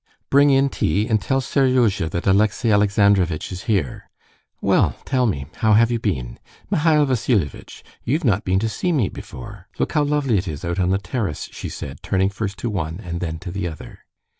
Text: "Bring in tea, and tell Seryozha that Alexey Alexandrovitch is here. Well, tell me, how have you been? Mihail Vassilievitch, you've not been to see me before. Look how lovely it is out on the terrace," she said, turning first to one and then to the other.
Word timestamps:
"Bring 0.31 0.49
in 0.49 0.69
tea, 0.69 1.07
and 1.07 1.21
tell 1.21 1.41
Seryozha 1.41 2.09
that 2.09 2.25
Alexey 2.25 2.71
Alexandrovitch 2.71 3.51
is 3.51 3.65
here. 3.65 4.09
Well, 4.59 4.95
tell 5.05 5.27
me, 5.27 5.45
how 5.57 5.73
have 5.73 5.91
you 5.91 5.99
been? 5.99 6.39
Mihail 6.71 7.05
Vassilievitch, 7.05 7.83
you've 8.03 8.25
not 8.25 8.43
been 8.43 8.57
to 8.57 8.67
see 8.67 8.91
me 8.91 9.09
before. 9.09 9.67
Look 9.77 9.91
how 9.91 10.01
lovely 10.03 10.39
it 10.39 10.47
is 10.47 10.65
out 10.65 10.79
on 10.79 10.89
the 10.89 10.97
terrace," 10.97 11.49
she 11.51 11.69
said, 11.69 12.01
turning 12.01 12.29
first 12.31 12.57
to 12.65 12.69
one 12.71 12.99
and 13.03 13.19
then 13.19 13.37
to 13.41 13.51
the 13.51 13.67
other. 13.67 13.99